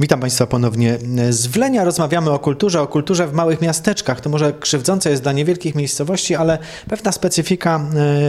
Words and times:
Witam 0.00 0.20
Państwa 0.20 0.46
ponownie 0.46 0.98
z 1.30 1.46
Wlenia. 1.46 1.84
Rozmawiamy 1.84 2.30
o 2.30 2.38
kulturze, 2.38 2.80
o 2.82 2.86
kulturze 2.86 3.26
w 3.26 3.32
małych 3.32 3.60
miasteczkach. 3.60 4.20
To 4.20 4.30
może 4.30 4.52
krzywdzące 4.52 5.10
jest 5.10 5.22
dla 5.22 5.32
niewielkich 5.32 5.74
miejscowości, 5.74 6.34
ale 6.34 6.58
pewna 6.88 7.12
specyfika 7.12 7.80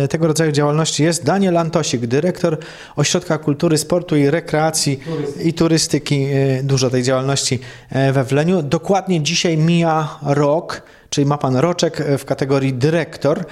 e, 0.03 0.07
tego 0.07 0.27
rodzaju 0.27 0.51
działalności 0.51 1.03
jest. 1.03 1.25
Daniel 1.25 1.57
Antosik, 1.57 2.05
dyrektor 2.05 2.57
Ośrodka 2.95 3.37
Kultury, 3.37 3.77
Sportu 3.77 4.15
i 4.15 4.29
Rekreacji 4.29 4.97
turystyki. 4.97 5.49
i 5.49 5.53
Turystyki. 5.53 6.25
E, 6.33 6.63
dużo 6.63 6.89
tej 6.89 7.03
działalności 7.03 7.59
e, 7.89 8.11
we 8.11 8.23
Wleniu. 8.23 8.63
Dokładnie 8.63 9.21
dzisiaj 9.21 9.57
mija 9.57 10.19
rok 10.21 10.81
czyli 11.09 11.27
ma 11.27 11.37
Pan 11.37 11.55
roczek 11.55 12.03
w 12.17 12.25
kategorii 12.25 12.73
dyrektor, 12.73 13.45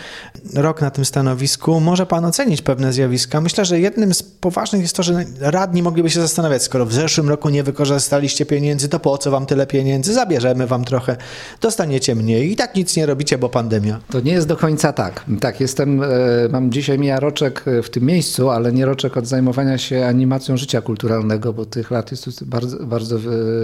rok 0.54 0.82
na 0.82 0.92
tym 0.92 1.06
stanowisku. 1.06 1.80
Może 1.80 2.06
Pan 2.06 2.26
ocenić 2.26 2.62
pewne 2.62 2.94
zjawiska. 2.94 3.42
Myślę, 3.42 3.66
że 3.66 3.80
jednym 3.80 4.14
z 4.14 4.24
poważnych 4.24 4.82
jest 4.82 4.96
to, 4.96 5.04
że 5.04 5.26
radni 5.40 5.84
mogliby 5.84 6.10
się 6.10 6.22
zastanawiać, 6.22 6.64
skoro 6.64 6.86
w 6.86 6.94
zeszłym 6.94 7.30
roku 7.30 7.50
nie 7.50 7.64
wykorzystaliście 7.64 8.46
pieniędzy, 8.46 8.90
to 8.90 9.00
po 9.00 9.18
co 9.18 9.32
Wam 9.32 9.46
tyle 9.46 9.68
pieniędzy? 9.68 10.14
Zabierzemy 10.14 10.68
Wam 10.68 10.86
trochę, 10.86 11.18
dostaniecie 11.62 12.16
mniej 12.16 12.52
i 12.52 12.56
tak 12.56 12.76
nic 12.76 12.96
nie 12.96 13.06
robicie, 13.06 13.38
bo 13.38 13.50
pandemia. 13.50 14.00
To 14.10 14.20
nie 14.20 14.32
jest 14.32 14.48
do 14.48 14.58
końca 14.58 14.94
tak. 14.94 15.26
Tak, 15.40 15.60
jestem, 15.60 16.04
e, 16.04 16.08
mam 16.52 16.72
dzisiaj 16.72 17.00
mija 17.00 17.20
roczek 17.20 17.64
w 17.84 17.90
tym 17.90 18.04
miejscu, 18.04 18.50
ale 18.50 18.74
nie 18.74 18.86
roczek 18.86 19.18
od 19.18 19.28
zajmowania 19.28 19.78
się 19.78 20.06
animacją 20.06 20.58
życia 20.58 20.82
kulturalnego, 20.82 21.54
bo 21.54 21.66
tych 21.66 21.92
lat 21.92 22.12
jest 22.12 22.44
bardzo, 22.44 22.86
bardzo 22.86 23.18
e, 23.18 23.22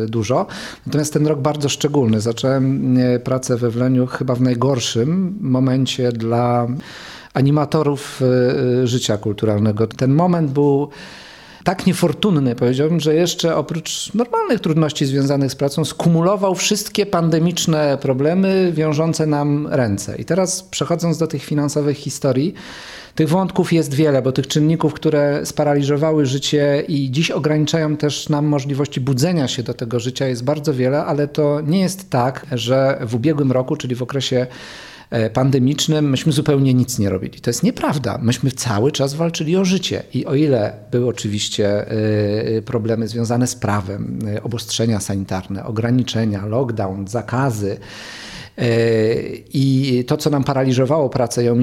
dużo. 0.07 0.47
Natomiast 0.85 1.13
ten 1.13 1.27
rok 1.27 1.39
bardzo 1.39 1.69
szczególny. 1.69 2.21
Zacząłem 2.21 2.97
e, 2.97 3.19
pracę 3.19 3.57
we 3.57 3.69
Chyba 4.07 4.35
w 4.35 4.41
najgorszym 4.41 5.37
momencie 5.41 6.11
dla 6.11 6.67
animatorów 7.33 8.21
e, 8.21 8.87
życia 8.87 9.17
kulturalnego. 9.17 9.87
Ten 9.87 10.13
moment 10.13 10.51
był 10.51 10.89
tak 11.63 11.85
niefortunny, 11.85 12.55
powiedziałbym, 12.55 12.99
że 12.99 13.15
jeszcze 13.15 13.55
oprócz 13.55 14.13
normalnych 14.13 14.59
trudności 14.59 15.05
związanych 15.05 15.51
z 15.51 15.55
pracą, 15.55 15.85
skumulował 15.85 16.55
wszystkie 16.55 17.05
pandemiczne 17.05 17.97
problemy 18.01 18.71
wiążące 18.75 19.25
nam 19.25 19.67
ręce. 19.71 20.15
I 20.17 20.25
teraz 20.25 20.63
przechodząc 20.63 21.17
do 21.17 21.27
tych 21.27 21.43
finansowych 21.43 21.97
historii, 21.97 22.53
tych 23.15 23.29
wątków 23.29 23.73
jest 23.73 23.93
wiele, 23.93 24.21
bo 24.21 24.31
tych 24.31 24.47
czynników, 24.47 24.93
które 24.93 25.45
sparaliżowały 25.45 26.25
życie 26.25 26.83
i 26.87 27.11
dziś 27.11 27.31
ograniczają 27.31 27.97
też 27.97 28.29
nam 28.29 28.45
możliwości 28.45 29.01
budzenia 29.01 29.47
się 29.47 29.63
do 29.63 29.73
tego 29.73 29.99
życia 29.99 30.27
jest 30.27 30.43
bardzo 30.43 30.73
wiele, 30.73 31.05
ale 31.05 31.27
to 31.27 31.61
nie 31.61 31.79
jest 31.79 32.09
tak, 32.09 32.45
że 32.51 32.99
w 33.01 33.15
ubiegłym 33.15 33.51
roku, 33.51 33.75
czyli 33.75 33.95
w 33.95 34.01
okresie 34.01 34.47
e, 35.09 35.29
pandemicznym 35.29 36.09
myśmy 36.09 36.31
zupełnie 36.31 36.73
nic 36.73 36.99
nie 36.99 37.09
robili. 37.09 37.41
To 37.41 37.49
jest 37.49 37.63
nieprawda. 37.63 38.17
Myśmy 38.21 38.51
cały 38.51 38.91
czas 38.91 39.13
walczyli 39.13 39.57
o 39.57 39.65
życie 39.65 40.03
i 40.13 40.25
o 40.25 40.35
ile 40.35 40.73
były 40.91 41.07
oczywiście 41.07 41.91
e, 42.57 42.61
problemy 42.61 43.07
związane 43.07 43.47
z 43.47 43.55
prawem, 43.55 44.19
e, 44.35 44.43
obostrzenia 44.43 44.99
sanitarne, 44.99 45.65
ograniczenia, 45.65 46.45
lockdown, 46.45 47.07
zakazy, 47.07 47.77
i 49.53 50.03
to, 50.07 50.17
co 50.17 50.29
nam 50.29 50.43
paraliżowało 50.43 51.09
pracę, 51.09 51.43
ją 51.43 51.57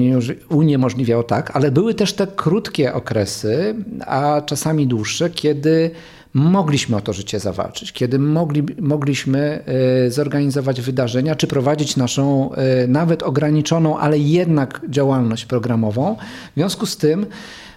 uniemożliwiało 0.49 1.23
tak, 1.23 1.55
ale 1.55 1.71
były 1.71 1.93
też 1.93 2.13
te 2.13 2.27
krótkie 2.27 2.93
okresy, 2.93 3.75
a 4.05 4.41
czasami 4.45 4.87
dłuższe, 4.87 5.29
kiedy 5.29 5.91
mogliśmy 6.33 6.97
o 6.97 7.01
to 7.01 7.13
życie 7.13 7.39
zawalczyć, 7.39 7.93
kiedy 7.93 8.19
mogli, 8.19 8.63
mogliśmy 8.79 9.63
e, 10.05 10.11
zorganizować 10.11 10.81
wydarzenia, 10.81 11.35
czy 11.35 11.47
prowadzić 11.47 11.97
naszą 11.97 12.53
e, 12.53 12.87
nawet 12.87 13.23
ograniczoną, 13.23 13.97
ale 13.97 14.17
jednak 14.19 14.81
działalność 14.89 15.45
programową. 15.45 16.15
W 16.51 16.55
związku 16.55 16.85
z 16.85 16.97
tym 16.97 17.25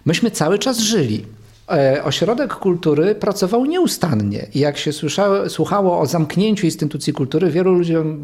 myśmy 0.05 0.31
cały 0.31 0.59
czas 0.59 0.79
żyli. 0.79 1.25
E, 1.71 2.05
ośrodek 2.05 2.55
Kultury 2.55 3.15
pracował 3.15 3.67
nieustannie 3.67 4.47
i 4.55 4.59
jak 4.59 4.79
się 4.79 4.93
słyszało, 4.93 5.51
słuchało 5.51 6.01
o 6.01 6.07
zamknięciu 6.07 6.67
instytucji 6.67 7.13
kultury, 7.13 7.51
wielu 7.51 7.75
ludziom 7.75 8.21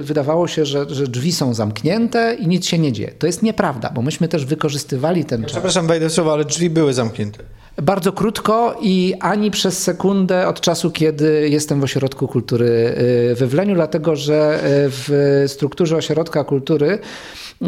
wydawało 0.00 0.48
się, 0.48 0.64
że, 0.64 0.86
że, 0.88 1.06
drzwi 1.06 1.32
są 1.32 1.54
zamknięte 1.54 2.36
i 2.40 2.46
nic 2.46 2.66
się 2.66 2.78
nie 2.78 2.92
dzieje. 2.92 3.12
To 3.18 3.26
jest 3.26 3.42
nieprawda, 3.42 3.90
bo 3.94 4.02
myśmy 4.02 4.28
też 4.28 4.44
wykorzystywali 4.44 5.24
ten 5.24 5.42
czas. 5.42 5.52
Przepraszam, 5.52 5.86
wejdę 5.86 6.10
słowo, 6.10 6.32
ale 6.32 6.44
drzwi 6.44 6.70
były 6.70 6.92
zamknięte. 6.94 7.38
Bardzo 7.82 8.12
krótko 8.12 8.76
i 8.82 9.14
ani 9.20 9.50
przez 9.50 9.82
sekundę 9.82 10.48
od 10.48 10.60
czasu, 10.60 10.90
kiedy 10.90 11.48
jestem 11.48 11.80
w 11.80 11.84
Ośrodku 11.84 12.28
Kultury 12.28 12.94
e, 13.30 13.34
we 13.34 13.46
Wleniu, 13.46 13.74
dlatego 13.74 14.16
że 14.16 14.54
e, 14.54 14.60
w 14.88 15.44
strukturze 15.46 15.96
Ośrodka 15.96 16.44
Kultury 16.44 16.98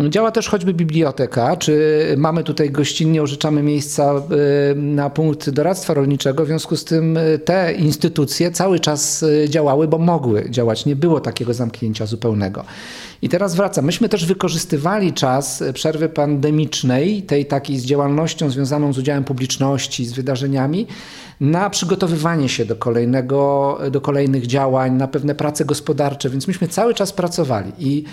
Działa 0.09 0.31
też 0.31 0.49
choćby 0.49 0.75
biblioteka, 0.75 1.56
czy 1.56 2.15
mamy 2.16 2.45
tutaj 2.45 2.71
gościnnie 2.71 3.22
użyczamy 3.22 3.62
miejsca 3.62 4.15
y, 4.72 4.75
na 4.75 5.11
punkt 5.11 5.50
doradztwa 5.50 5.95
rolniczego, 5.95 6.45
w 6.45 6.47
związku 6.47 6.77
z 6.77 6.84
tym 6.84 7.16
y, 7.16 7.39
te 7.39 7.72
instytucje 7.72 8.50
cały 8.50 8.81
czas 8.81 9.22
y, 9.22 9.47
działały, 9.49 9.89
bo 9.89 9.99
mogły 9.99 10.50
działać. 10.50 10.87
Nie 10.87 10.97
było 10.97 11.21
takiego 11.21 11.55
zamknięcia 11.55 12.06
zupełnego. 12.06 12.65
I 13.22 13.28
teraz 13.28 13.55
wracam. 13.55 13.84
Myśmy 13.84 14.09
też 14.09 14.27
wykorzystywali 14.27 15.12
czas 15.12 15.65
przerwy 15.75 16.09
pandemicznej, 16.09 17.22
tej 17.22 17.47
takiej 17.47 17.78
z 17.78 17.84
działalnością 17.84 18.50
związaną 18.50 18.93
z 18.93 18.99
udziałem 18.99 19.25
publiczności, 19.25 19.96
z 20.05 20.12
wydarzeniami, 20.12 20.87
na 21.41 21.71
przygotowywanie 21.71 22.49
się 22.49 22.65
do, 22.65 22.77
kolejnego, 22.77 23.79
do 23.91 24.01
kolejnych 24.01 24.47
działań, 24.47 24.93
na 24.93 25.09
pewne 25.09 25.34
prace 25.34 25.65
gospodarcze, 25.65 26.31
więc 26.31 26.49
myśmy 26.49 26.69
cały 26.69 26.95
czas 26.95 27.12
pracowali. 27.12 27.73
I 27.79 28.05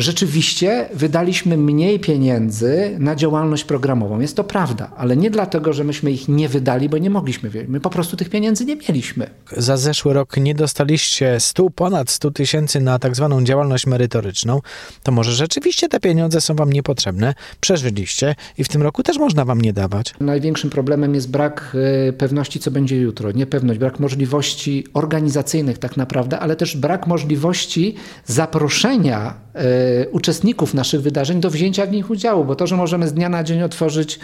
rzeczywiście 0.00 0.88
wydaliśmy 0.94 1.56
mniej 1.56 2.00
pieniędzy 2.00 2.96
na 2.98 3.16
działalność 3.16 3.64
programową. 3.64 4.20
Jest 4.20 4.36
to 4.36 4.44
prawda, 4.44 4.90
ale 4.96 5.16
nie 5.16 5.30
dlatego, 5.30 5.72
że 5.72 5.84
myśmy 5.84 6.10
ich 6.10 6.28
nie 6.28 6.48
wydali, 6.48 6.88
bo 6.88 6.98
nie 6.98 7.10
mogliśmy. 7.10 7.50
My 7.68 7.80
po 7.80 7.90
prostu 7.90 8.16
tych 8.16 8.30
pieniędzy 8.30 8.64
nie 8.64 8.76
mieliśmy. 8.76 9.30
Za 9.56 9.76
zeszły 9.76 10.12
rok 10.12 10.36
nie 10.36 10.54
dostaliście 10.54 11.40
100, 11.40 11.70
ponad 11.70 12.10
100 12.10 12.30
tysięcy 12.30 12.80
na 12.80 12.98
tak 12.98 13.16
zwaną 13.16 13.44
działalność 13.44 13.86
merytoryczną. 13.86 14.60
To 15.02 15.12
może 15.12 15.32
rzeczywiście 15.32 15.88
te 15.88 16.00
pieniądze 16.00 16.40
są 16.40 16.54
wam 16.54 16.72
niepotrzebne, 16.72 17.34
przeżyliście 17.60 18.34
i 18.58 18.64
w 18.64 18.68
tym 18.68 18.82
roku 18.82 19.02
też 19.02 19.18
można 19.18 19.44
wam 19.44 19.60
nie 19.60 19.72
dawać. 19.72 20.14
Największym 20.20 20.70
problemem 20.70 21.14
jest 21.14 21.30
brak 21.30 21.76
e, 22.08 22.12
pewności, 22.12 22.60
co 22.60 22.70
będzie 22.70 22.96
jutro, 22.96 23.32
niepewność, 23.32 23.78
brak 23.78 24.00
możliwości 24.00 24.84
organizacyjnych 24.94 25.78
tak 25.78 25.96
naprawdę, 25.96 26.38
ale 26.38 26.56
też 26.56 26.76
brak 26.76 27.06
możliwości 27.06 27.94
zaproszenia 28.26 29.34
e, 29.54 29.64
uczestników 30.12 30.74
naszych 30.74 31.02
wydarzeń 31.02 31.40
do 31.40 31.50
wzięcia 31.50 31.86
w 31.86 31.92
nich 31.92 32.10
udziału, 32.10 32.44
bo 32.44 32.56
to, 32.56 32.66
że 32.66 32.76
możemy 32.76 33.08
z 33.08 33.12
dnia 33.12 33.28
na 33.28 33.44
dzień 33.44 33.62
otworzyć 33.62 34.18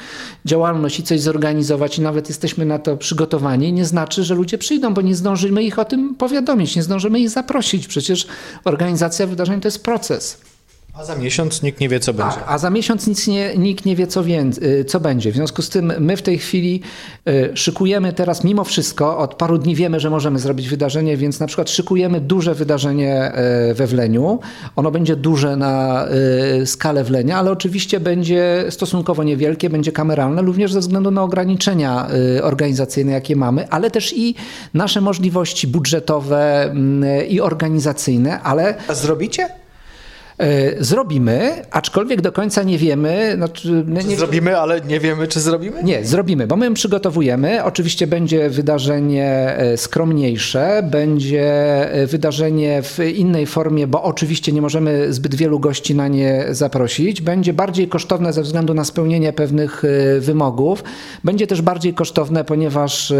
działalność 0.44 1.00
i 1.00 1.02
coś 1.02 1.20
zorganizować 1.20 1.98
i 1.98 2.00
nawet 2.02 2.28
jesteśmy 2.28 2.64
na 2.64 2.78
to 2.78 2.96
przygotowani, 2.96 3.72
nie 3.72 3.84
znaczy, 3.84 4.24
że 4.24 4.34
ludzie 4.34 4.58
przyjdą, 4.58 4.94
bo 4.94 5.02
nie 5.02 5.14
zdążymy 5.14 5.62
ich 5.62 5.78
o 5.78 5.84
tym 5.84 6.14
powiadomić, 6.14 6.76
nie 6.76 6.82
zdążymy 6.82 7.20
ich 7.20 7.30
zaprosić. 7.30 7.86
Przecież 7.86 8.26
organizacja 8.64 9.26
wydarzeń 9.26 9.60
to 9.60 9.68
jest 9.68 9.84
proces. 9.84 10.38
A 10.98 11.04
za 11.04 11.14
miesiąc 11.14 11.62
nikt 11.62 11.80
nie 11.80 11.88
wie, 11.88 12.00
co 12.00 12.14
tak, 12.14 12.26
będzie. 12.26 12.48
A 12.48 12.58
za 12.58 12.70
miesiąc 12.70 13.06
nic 13.06 13.26
nie, 13.26 13.56
nikt 13.56 13.84
nie 13.84 13.96
wie, 13.96 14.06
co, 14.06 14.24
wie, 14.24 14.44
y, 14.62 14.84
co 14.84 15.00
będzie. 15.00 15.32
W 15.32 15.34
związku 15.34 15.62
z 15.62 15.68
tym 15.68 15.92
my 15.98 16.16
w 16.16 16.22
tej 16.22 16.38
chwili 16.38 16.80
y, 17.28 17.50
szykujemy 17.54 18.12
teraz 18.12 18.44
mimo 18.44 18.64
wszystko, 18.64 19.18
od 19.18 19.34
paru 19.34 19.58
dni 19.58 19.74
wiemy, 19.74 20.00
że 20.00 20.10
możemy 20.10 20.38
zrobić 20.38 20.68
wydarzenie, 20.68 21.16
więc 21.16 21.40
na 21.40 21.46
przykład 21.46 21.70
szykujemy 21.70 22.20
duże 22.20 22.54
wydarzenie 22.54 23.32
y, 23.70 23.74
we 23.74 23.86
Wleniu. 23.86 24.38
Ono 24.76 24.90
będzie 24.90 25.16
duże 25.16 25.56
na 25.56 26.06
skalę 26.64 27.04
Wlenia, 27.04 27.38
ale 27.38 27.50
oczywiście 27.50 28.00
będzie 28.00 28.64
stosunkowo 28.70 29.24
niewielkie, 29.24 29.70
będzie 29.70 29.92
kameralne, 29.92 30.42
również 30.42 30.72
ze 30.72 30.80
względu 30.80 31.10
na 31.10 31.22
ograniczenia 31.22 32.08
organizacyjne, 32.42 33.12
jakie 33.12 33.36
mamy, 33.36 33.68
ale 33.68 33.90
też 33.90 34.12
i 34.16 34.34
nasze 34.74 35.00
możliwości 35.00 35.68
budżetowe 35.68 36.62
mm, 36.62 37.28
i 37.28 37.40
organizacyjne, 37.40 38.40
ale... 38.40 38.74
A 38.88 38.94
zrobicie? 38.94 39.65
E, 40.38 40.84
zrobimy, 40.84 41.62
aczkolwiek 41.70 42.20
do 42.20 42.32
końca 42.32 42.62
nie 42.62 42.78
wiemy. 42.78 43.32
Znaczy, 43.36 43.84
nie, 43.86 44.16
zrobimy, 44.16 44.58
ale 44.58 44.80
nie 44.80 45.00
wiemy, 45.00 45.28
czy 45.28 45.40
zrobimy? 45.40 45.82
Nie, 45.82 46.04
zrobimy, 46.04 46.46
bo 46.46 46.56
my 46.56 46.74
przygotowujemy. 46.74 47.64
Oczywiście 47.64 48.06
będzie 48.06 48.50
wydarzenie 48.50 49.54
e, 49.56 49.76
skromniejsze, 49.76 50.88
będzie 50.90 51.44
e, 51.92 52.06
wydarzenie 52.06 52.82
w 52.82 52.98
innej 53.16 53.46
formie, 53.46 53.86
bo 53.86 54.02
oczywiście 54.02 54.52
nie 54.52 54.62
możemy 54.62 55.12
zbyt 55.12 55.34
wielu 55.34 55.60
gości 55.60 55.94
na 55.94 56.08
nie 56.08 56.44
zaprosić. 56.50 57.20
Będzie 57.20 57.52
bardziej 57.52 57.88
kosztowne 57.88 58.32
ze 58.32 58.42
względu 58.42 58.74
na 58.74 58.84
spełnienie 58.84 59.32
pewnych 59.32 59.82
wymogów. 60.20 60.84
Będzie 61.24 61.46
też 61.46 61.62
bardziej 61.62 61.94
kosztowne, 61.94 62.44
ponieważ 62.44 63.12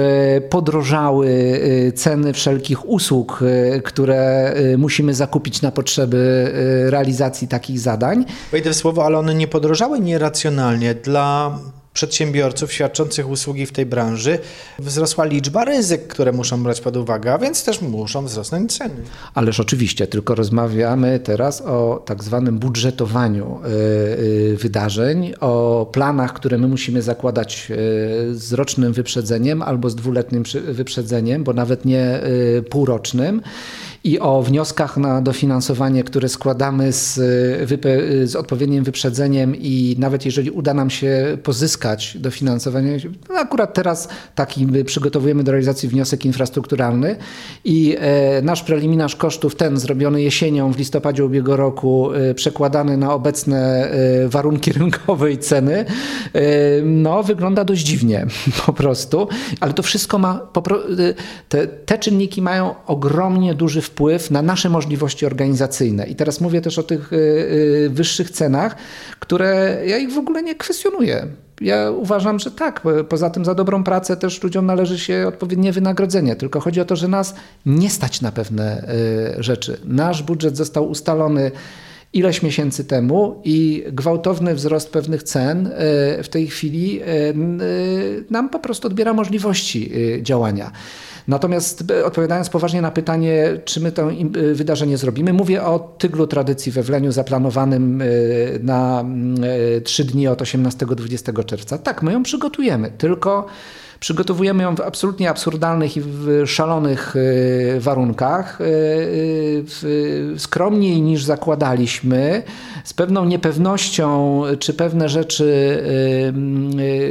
podrożały 0.51 1.61
ceny 1.95 2.33
wszelkich 2.33 2.89
usług, 2.89 3.41
które 3.85 4.55
musimy 4.79 5.15
zakupić 5.15 5.63
na 5.63 5.73
potrzeby 5.73 6.53
realizacji 6.91 7.06
realizacji 7.07 7.49
takich 7.49 7.81
zadań. 7.81 8.25
Wejdę 8.53 8.71
w 8.71 8.77
słowo, 8.77 9.05
ale 9.05 9.19
one 9.19 9.35
nie 9.35 9.49
podrożały 9.49 10.01
nieracjonalnie 10.01 10.95
dla 10.95 11.59
przedsiębiorców 11.93 12.73
świadczących 12.73 13.29
usługi 13.29 13.67
w 13.67 13.73
tej 13.73 13.87
branży, 13.87 14.39
wzrosła 14.79 15.25
liczba 15.25 15.65
ryzyk, 15.65 16.07
które 16.07 16.33
muszą 16.33 16.63
brać 16.63 16.81
pod 16.81 16.97
uwagę, 16.97 17.33
a 17.33 17.39
więc 17.39 17.65
też 17.65 17.83
muszą 17.83 18.25
wzrosnąć 18.25 18.79
ceny. 18.79 18.95
Ależ 19.35 19.61
oczywiście, 19.61 20.07
tylko 20.07 20.35
rozmawiamy 20.35 21.21
teraz 21.21 21.63
o 21.63 22.03
tak 22.07 22.25
zwanym 22.25 22.59
budżetowaniu 22.59 23.61
wydarzeń, 24.59 25.33
o 25.41 25.87
planach, 25.93 26.33
które 26.33 26.59
my 26.59 26.69
musimy 26.69 27.03
zakładać 27.03 27.73
z 28.33 28.53
rocznym 28.53 28.93
wyprzedzeniem 28.93 29.63
albo 29.63 29.91
z 29.91 29.97
dwuletnim 29.97 30.43
wyprzedzeniem, 30.65 31.45
bo 31.45 31.53
nawet 31.53 31.85
nie 31.85 32.21
półrocznym 32.71 33.43
i 34.07 34.21
o 34.21 34.43
wnioskach 34.43 34.97
na 34.97 35.23
dofinansowanie, 35.23 36.05
które 36.05 36.29
składamy 36.29 36.93
z, 36.93 37.15
z, 38.31 38.37
odpowiednim 38.37 38.85
wyprzedzeniem 38.85 39.57
i 39.57 39.97
nawet 39.99 40.25
jeżeli 40.25 40.51
uda 40.51 40.75
nam 40.75 40.91
się 40.91 41.39
pozyskać 41.43 42.17
dofinansowanie, 42.21 42.99
no 43.29 43.35
akurat 43.35 43.75
teraz 43.75 44.09
taki 44.35 44.67
przygotowujemy 44.85 45.45
do 45.45 45.53
realizacji 45.53 45.89
wniosek 45.89 46.25
infrastrukturalny 46.25 47.17
i 47.65 47.97
e, 47.99 48.43
nasz 48.43 48.63
preliminarz 48.63 49.17
kosztów, 49.17 49.55
ten 49.55 49.77
zrobiony 49.77 50.23
jesienią 50.23 50.73
w 50.73 50.79
listopadzie 50.79 51.25
ubiegłego 51.25 51.57
roku, 51.57 52.13
e, 52.13 52.35
przekładany 52.35 52.97
na 52.97 53.15
obecne 53.15 53.91
e, 53.91 54.29
warunki 54.29 54.73
rynkowe 54.73 55.33
i 55.33 55.39
ceny, 55.39 55.85
no 56.85 57.23
wygląda 57.23 57.65
dość 57.65 57.83
dziwnie 57.83 58.27
po 58.67 58.73
prostu, 58.73 59.29
ale 59.61 59.73
to 59.73 59.83
wszystko 59.83 60.19
ma, 60.19 60.41
te, 61.49 61.67
te 61.67 61.99
czynniki 61.99 62.43
mają 62.43 62.75
ogromnie 62.87 63.55
duży 63.55 63.81
wpływ 63.81 63.96
wpływ 63.97 64.31
na 64.31 64.43
nasze 64.43 64.69
możliwości 64.69 65.27
organizacyjne. 65.27 66.07
I 66.07 66.15
teraz 66.15 66.41
mówię 66.41 66.61
też 66.61 66.79
o 66.79 66.83
tych 66.83 67.13
y, 67.13 67.17
y, 67.17 67.91
wyższych 67.91 68.31
cenach, 68.31 68.77
które 69.21 69.83
ja 69.87 69.99
ich 69.99 70.13
w 70.13 70.19
ogóle 70.19 70.43
nie 70.43 70.55
kwestionuję. 70.55 71.27
Ja 71.61 71.91
uważam, 71.91 72.39
że 72.39 72.51
tak. 72.51 72.83
Poza 73.09 73.31
tym 73.31 73.45
za 73.45 73.55
dobrą 73.55 73.85
pracę 73.85 74.17
też 74.17 74.43
ludziom 74.43 74.67
należy 74.67 74.99
się 74.99 75.25
odpowiednie 75.29 75.73
wynagrodzenie. 75.73 76.37
Tylko 76.37 76.61
chodzi 76.61 76.81
o 76.81 76.85
to, 76.85 76.97
że 76.97 77.09
nas 77.09 77.35
nie 77.67 77.91
stać 77.91 78.21
na 78.21 78.33
pewne 78.33 78.89
y, 79.39 79.43
rzeczy. 79.43 79.81
Nasz 79.85 80.23
budżet 80.23 80.57
został 80.57 80.91
ustalony 80.91 81.51
ileś 82.13 82.43
miesięcy 82.43 82.85
temu 82.85 83.41
i 83.45 83.85
gwałtowny 83.93 84.55
wzrost 84.55 84.91
pewnych 84.91 85.23
cen 85.23 85.71
w 86.23 86.29
tej 86.31 86.47
chwili 86.47 87.01
nam 88.31 88.49
po 88.49 88.59
prostu 88.59 88.87
odbiera 88.87 89.13
możliwości 89.13 89.93
działania. 90.23 90.73
Natomiast 91.29 91.91
e, 91.91 92.05
odpowiadając 92.05 92.49
poważnie 92.49 92.83
na 92.83 92.91
pytanie, 92.91 93.61
czy 93.65 93.81
my 93.81 93.93
to 93.93 94.11
e, 94.11 94.15
wydarzenie 94.55 94.97
zrobimy, 94.97 95.33
mówię 95.33 95.63
o 95.63 95.79
tyglu 95.79 96.27
tradycji 96.27 96.73
we 96.73 96.83
Wleniu 96.83 97.13
zaplanowanym 97.13 98.03
e, 98.03 98.05
na 98.63 99.05
trzy 99.85 100.05
dni 100.05 100.29
od 100.29 100.43
18-20 100.43 101.45
czerwca. 101.45 101.79
Tak, 101.79 102.03
my 102.03 102.13
ją 102.13 102.23
przygotujemy, 102.23 102.93
tylko 102.99 103.47
Przygotowujemy 104.01 104.63
ją 104.63 104.77
w 104.77 104.81
absolutnie 104.81 105.31
absurdalnych 105.31 105.97
i 105.97 106.01
w 106.01 106.43
szalonych 106.47 107.17
y, 107.17 107.81
warunkach, 107.81 108.61
y, 108.61 108.65
y, 109.85 110.35
skromniej 110.39 111.03
niż 111.03 111.25
zakładaliśmy, 111.25 112.43
z 112.85 112.93
pewną 112.93 113.25
niepewnością, 113.25 114.43
czy 114.59 114.75
pewne 114.75 115.09
rzeczy 115.09 115.47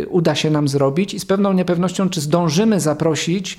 uda 0.09 0.35
się 0.35 0.51
nam 0.51 0.67
zrobić 0.67 1.13
i 1.13 1.19
z 1.19 1.25
pewną 1.25 1.53
niepewnością, 1.53 2.09
czy 2.09 2.21
zdążymy 2.21 2.79
zaprosić 2.79 3.57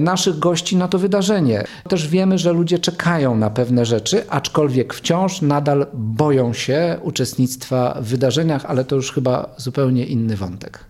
naszych 0.00 0.38
gości 0.38 0.76
na 0.76 0.88
to 0.88 0.98
wydarzenie. 0.98 1.64
Też 1.88 2.08
wiemy, 2.08 2.38
że 2.38 2.52
ludzie 2.52 2.78
czekają 2.78 3.36
na 3.36 3.50
pewne 3.50 3.86
rzeczy, 3.86 4.30
aczkolwiek 4.30 4.94
wciąż 4.94 5.42
nadal 5.42 5.86
boją 5.94 6.52
się 6.52 6.96
uczestnictwa 7.02 7.98
w 8.00 8.04
wydarzeniach, 8.04 8.64
ale 8.64 8.84
to 8.84 8.96
już 8.96 9.12
chyba 9.12 9.54
zupełnie 9.56 10.06
inny 10.06 10.36
wątek. 10.36 10.87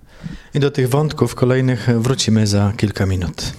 I 0.55 0.61
do 0.61 0.71
tych 0.71 0.89
wątków 0.89 1.35
kolejnych 1.35 1.89
wrócimy 2.01 2.47
za 2.47 2.73
kilka 2.77 3.07
minut. 3.07 3.53